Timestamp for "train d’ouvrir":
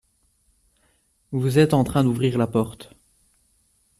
1.83-2.39